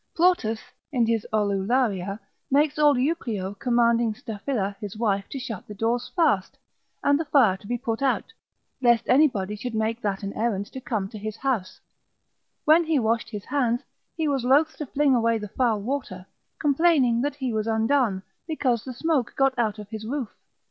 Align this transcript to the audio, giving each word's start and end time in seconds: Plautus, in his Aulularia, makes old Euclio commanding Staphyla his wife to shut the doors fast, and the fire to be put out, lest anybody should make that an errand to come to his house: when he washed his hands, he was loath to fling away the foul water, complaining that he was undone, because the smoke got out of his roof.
Plautus, 0.15 0.59
in 0.91 1.05
his 1.05 1.27
Aulularia, 1.31 2.19
makes 2.49 2.79
old 2.79 2.97
Euclio 2.97 3.53
commanding 3.59 4.15
Staphyla 4.15 4.75
his 4.79 4.97
wife 4.97 5.29
to 5.29 5.37
shut 5.37 5.67
the 5.67 5.75
doors 5.75 6.09
fast, 6.15 6.57
and 7.03 7.19
the 7.19 7.25
fire 7.25 7.55
to 7.57 7.67
be 7.67 7.77
put 7.77 8.01
out, 8.01 8.33
lest 8.81 9.07
anybody 9.07 9.55
should 9.55 9.75
make 9.75 10.01
that 10.01 10.23
an 10.23 10.33
errand 10.33 10.65
to 10.71 10.81
come 10.81 11.07
to 11.09 11.19
his 11.19 11.37
house: 11.37 11.79
when 12.65 12.83
he 12.83 12.97
washed 12.97 13.29
his 13.29 13.45
hands, 13.45 13.81
he 14.17 14.27
was 14.27 14.43
loath 14.43 14.75
to 14.77 14.87
fling 14.87 15.13
away 15.13 15.37
the 15.37 15.49
foul 15.49 15.79
water, 15.79 16.25
complaining 16.57 17.21
that 17.21 17.35
he 17.35 17.53
was 17.53 17.67
undone, 17.67 18.23
because 18.47 18.83
the 18.83 18.93
smoke 18.93 19.35
got 19.35 19.53
out 19.59 19.77
of 19.77 19.87
his 19.89 20.07
roof. 20.07 20.35